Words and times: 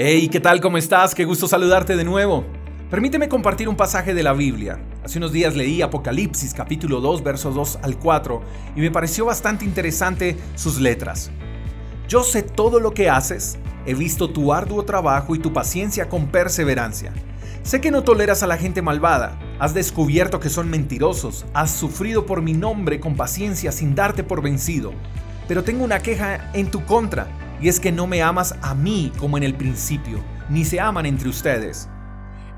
Hey, 0.00 0.28
¿qué 0.28 0.38
tal? 0.38 0.60
¿Cómo 0.60 0.78
estás? 0.78 1.12
Qué 1.12 1.24
gusto 1.24 1.48
saludarte 1.48 1.96
de 1.96 2.04
nuevo. 2.04 2.44
Permíteme 2.88 3.28
compartir 3.28 3.68
un 3.68 3.74
pasaje 3.74 4.14
de 4.14 4.22
la 4.22 4.32
Biblia. 4.32 4.78
Hace 5.02 5.18
unos 5.18 5.32
días 5.32 5.56
leí 5.56 5.82
Apocalipsis 5.82 6.54
capítulo 6.54 7.00
2 7.00 7.24
versos 7.24 7.52
2 7.52 7.80
al 7.82 7.98
4 7.98 8.40
y 8.76 8.80
me 8.80 8.92
pareció 8.92 9.24
bastante 9.24 9.64
interesante 9.64 10.36
sus 10.54 10.78
letras. 10.78 11.32
Yo 12.06 12.22
sé 12.22 12.44
todo 12.44 12.78
lo 12.78 12.94
que 12.94 13.10
haces, 13.10 13.58
he 13.86 13.94
visto 13.94 14.30
tu 14.30 14.52
arduo 14.52 14.84
trabajo 14.84 15.34
y 15.34 15.40
tu 15.40 15.52
paciencia 15.52 16.08
con 16.08 16.28
perseverancia. 16.28 17.12
Sé 17.64 17.80
que 17.80 17.90
no 17.90 18.04
toleras 18.04 18.44
a 18.44 18.46
la 18.46 18.56
gente 18.56 18.82
malvada, 18.82 19.36
has 19.58 19.74
descubierto 19.74 20.38
que 20.38 20.48
son 20.48 20.70
mentirosos, 20.70 21.44
has 21.54 21.72
sufrido 21.72 22.24
por 22.24 22.40
mi 22.40 22.52
nombre 22.52 23.00
con 23.00 23.16
paciencia 23.16 23.72
sin 23.72 23.96
darte 23.96 24.22
por 24.22 24.42
vencido. 24.42 24.92
Pero 25.48 25.64
tengo 25.64 25.82
una 25.82 25.98
queja 25.98 26.52
en 26.54 26.70
tu 26.70 26.84
contra 26.84 27.47
y 27.60 27.68
es 27.68 27.80
que 27.80 27.92
no 27.92 28.06
me 28.06 28.22
amas 28.22 28.54
a 28.62 28.74
mí 28.74 29.12
como 29.18 29.36
en 29.36 29.42
el 29.42 29.54
principio, 29.54 30.20
ni 30.48 30.64
se 30.64 30.80
aman 30.80 31.06
entre 31.06 31.28
ustedes. 31.28 31.88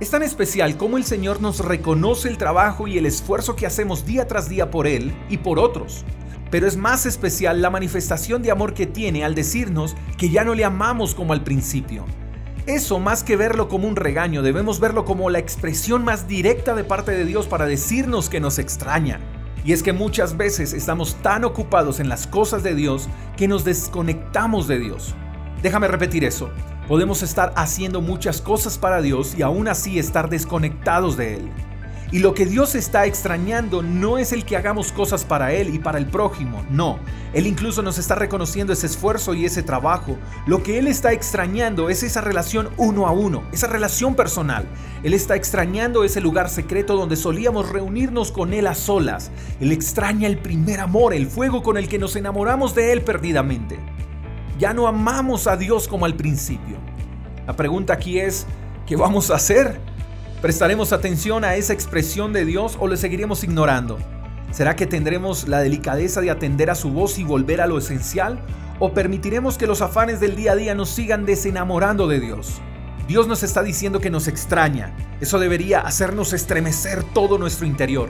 Es 0.01 0.11
tan 0.11 0.23
especial 0.23 0.79
como 0.79 0.97
el 0.97 1.05
Señor 1.05 1.43
nos 1.43 1.61
reconoce 1.61 2.29
el 2.29 2.39
trabajo 2.39 2.89
y 2.89 2.97
el 2.97 3.05
esfuerzo 3.05 3.55
que 3.55 3.67
hacemos 3.67 4.07
día 4.07 4.27
tras 4.27 4.49
día 4.49 4.71
por 4.71 4.87
Él 4.87 5.13
y 5.29 5.37
por 5.37 5.59
otros. 5.59 6.05
Pero 6.51 6.67
es 6.67 6.77
más 6.77 7.05
especial 7.05 7.61
la 7.61 7.69
manifestación 7.69 8.43
de 8.43 8.51
amor 8.51 8.73
que 8.73 8.87
tiene 8.87 9.25
al 9.25 9.35
decirnos 9.35 9.95
que 10.17 10.31
ya 10.31 10.43
no 10.43 10.55
le 10.55 10.65
amamos 10.65 11.15
como 11.15 11.35
al 11.35 11.45
principio. 11.45 12.07
Eso 12.67 12.99
más 12.99 13.23
que 13.23 13.37
verlo 13.37 13.69
como 13.69 13.89
un 13.89 13.97
regaño, 13.97 14.43
debemos 14.43 14.81
verlo 14.81 15.05
como 15.05 15.29
la 15.29 15.39
expresión 15.39 16.05
más 16.05 16.27
directa 16.27 16.75
de 16.75 16.85
parte 16.85 17.13
de 17.13 17.25
Dios 17.25 17.47
para 17.47 17.67
decirnos 17.67 18.31
que 18.31 18.41
nos 18.41 18.59
extraña. 18.59 19.21
Y 19.65 19.73
es 19.73 19.83
que 19.83 19.93
muchas 19.93 20.37
veces 20.37 20.73
estamos 20.73 21.17
tan 21.17 21.45
ocupados 21.45 22.01
en 22.01 22.09
las 22.09 22.27
cosas 22.27 22.63
de 22.63 22.75
Dios 22.75 23.09
que 23.37 23.49
nos 23.49 23.65
desconectamos 23.65 24.67
de 24.67 24.79
Dios. 24.79 25.15
Déjame 25.63 25.89
repetir 25.89 26.25
eso. 26.25 26.51
Podemos 26.89 27.23
estar 27.23 27.53
haciendo 27.57 28.01
muchas 28.01 28.41
cosas 28.41 28.79
para 28.79 29.03
Dios 29.03 29.35
y 29.37 29.43
aún 29.43 29.69
así 29.69 29.99
estar 29.99 30.29
desconectados 30.29 31.17
de 31.17 31.37
Él. 31.37 31.51
Y 32.13 32.19
lo 32.19 32.35
que 32.35 32.45
Dios 32.45 32.75
está 32.75 33.07
extrañando 33.07 33.83
no 33.83 34.19
es 34.19 34.33
el 34.33 34.45
que 34.45 34.57
hagamos 34.57 34.91
cosas 34.91 35.25
para 35.25 35.53
Él 35.53 35.73
y 35.73 35.79
para 35.79 35.99
el 35.99 36.07
prójimo, 36.07 36.65
no. 36.69 36.99
Él 37.33 37.47
incluso 37.47 37.83
nos 37.83 37.99
está 37.99 38.17
reconociendo 38.17 38.73
ese 38.73 38.87
esfuerzo 38.87 39.33
y 39.35 39.45
ese 39.45 39.63
trabajo. 39.63 40.17
Lo 40.47 40.61
que 40.63 40.81
Él 40.81 40.89
está 40.89 41.13
extrañando 41.13 41.89
es 41.89 42.03
esa 42.03 42.21
relación 42.21 42.71
uno 42.77 43.07
a 43.07 43.13
uno, 43.13 43.45
esa 43.53 43.69
relación 43.69 44.17
personal. 44.17 44.67
Él 45.05 45.15
está 45.15 45.37
extrañando 45.37 46.03
ese 46.03 46.21
lugar 46.21 46.51
secreto 46.51 46.97
donde 46.97 47.15
solíamos 47.15 47.69
reunirnos 47.69 48.33
con 48.33 48.53
Él 48.55 48.67
a 48.67 48.75
solas. 48.75 49.31
Él 49.61 49.71
extraña 49.71 50.27
el 50.27 50.39
primer 50.39 50.81
amor, 50.81 51.15
el 51.15 51.29
fuego 51.29 51.63
con 51.63 51.77
el 51.77 51.89
que 51.89 52.01
nos 52.01 52.17
enamoramos 52.17 52.75
de 52.75 52.93
Él 52.93 53.03
perdidamente. 53.03 53.79
Ya 54.59 54.75
no 54.75 54.89
amamos 54.89 55.47
a 55.47 55.57
Dios 55.57 55.87
como 55.87 56.07
al 56.07 56.17
principio. 56.17 56.77
La 57.47 57.55
pregunta 57.55 57.93
aquí 57.93 58.19
es, 58.19 58.47
¿qué 58.85 58.97
vamos 58.97 59.31
a 59.31 59.37
hacer? 59.37 59.90
¿Prestaremos 60.41 60.95
atención 60.95 61.45
a 61.45 61.57
esa 61.57 61.75
expresión 61.75 62.33
de 62.33 62.47
Dios 62.47 62.79
o 62.81 62.89
le 62.89 62.97
seguiremos 62.97 63.45
ignorando? 63.45 63.99
¿Será 64.51 64.75
que 64.75 64.87
tendremos 64.87 65.47
la 65.47 65.61
delicadeza 65.61 66.23
de 66.23 66.31
atender 66.31 66.71
a 66.71 66.75
su 66.75 66.91
voz 66.91 67.19
y 67.19 67.25
volver 67.25 67.61
a 67.61 67.67
lo 67.67 67.77
esencial? 67.77 68.41
¿O 68.79 68.95
permitiremos 68.95 69.59
que 69.59 69.67
los 69.67 69.83
afanes 69.83 70.19
del 70.19 70.37
día 70.37 70.53
a 70.53 70.57
día 70.57 70.75
nos 70.75 70.89
sigan 70.89 71.27
desenamorando 71.27 72.09
de 72.09 72.21
Dios? 72.21 72.63
Dios 73.07 73.29
nos 73.29 73.43
está 73.43 73.63
diciendo 73.63 74.01
que 74.01 74.09
nos 74.09 74.29
extraña. 74.29 74.97
Eso 75.21 75.39
debería 75.39 75.81
hacernos 75.81 76.33
estremecer 76.33 77.05
todo 77.13 77.37
nuestro 77.37 77.67
interior. 77.67 78.09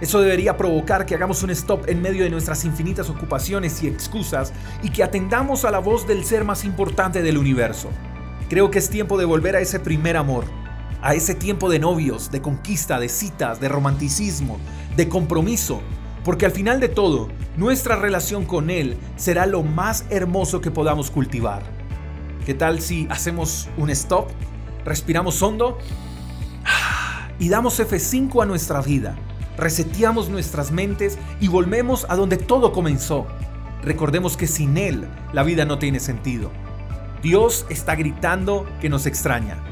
Eso 0.00 0.20
debería 0.20 0.56
provocar 0.56 1.04
que 1.04 1.16
hagamos 1.16 1.42
un 1.42 1.50
stop 1.50 1.88
en 1.88 2.00
medio 2.00 2.22
de 2.22 2.30
nuestras 2.30 2.64
infinitas 2.64 3.10
ocupaciones 3.10 3.82
y 3.82 3.88
excusas 3.88 4.52
y 4.84 4.90
que 4.90 5.02
atendamos 5.02 5.64
a 5.64 5.72
la 5.72 5.80
voz 5.80 6.06
del 6.06 6.24
ser 6.24 6.44
más 6.44 6.64
importante 6.64 7.22
del 7.22 7.38
universo. 7.38 7.90
Creo 8.48 8.70
que 8.70 8.78
es 8.78 8.88
tiempo 8.88 9.18
de 9.18 9.24
volver 9.24 9.56
a 9.56 9.60
ese 9.60 9.80
primer 9.80 10.16
amor, 10.16 10.44
a 11.02 11.14
ese 11.14 11.34
tiempo 11.34 11.68
de 11.68 11.80
novios, 11.80 12.30
de 12.30 12.40
conquista, 12.40 13.00
de 13.00 13.08
citas, 13.08 13.60
de 13.60 13.68
romanticismo, 13.68 14.58
de 14.96 15.08
compromiso, 15.08 15.82
porque 16.24 16.46
al 16.46 16.52
final 16.52 16.78
de 16.78 16.88
todo, 16.88 17.28
nuestra 17.56 17.96
relación 17.96 18.46
con 18.46 18.70
Él 18.70 18.96
será 19.16 19.46
lo 19.46 19.64
más 19.64 20.04
hermoso 20.10 20.60
que 20.60 20.70
podamos 20.70 21.10
cultivar. 21.10 21.62
¿Qué 22.46 22.54
tal 22.54 22.80
si 22.80 23.08
hacemos 23.10 23.68
un 23.76 23.90
stop, 23.90 24.28
respiramos 24.84 25.42
hondo 25.42 25.78
y 27.38 27.48
damos 27.48 27.80
F5 27.80 28.42
a 28.42 28.46
nuestra 28.46 28.80
vida? 28.80 29.16
Reseteamos 29.56 30.28
nuestras 30.28 30.70
mentes 30.70 31.18
y 31.40 31.48
volvemos 31.48 32.06
a 32.08 32.16
donde 32.16 32.36
todo 32.36 32.72
comenzó. 32.72 33.26
Recordemos 33.82 34.36
que 34.36 34.46
sin 34.46 34.78
Él 34.78 35.08
la 35.32 35.42
vida 35.42 35.64
no 35.64 35.78
tiene 35.80 35.98
sentido. 35.98 36.52
Dios 37.22 37.66
está 37.68 37.96
gritando 37.96 38.66
que 38.80 38.88
nos 38.88 39.06
extraña 39.06 39.71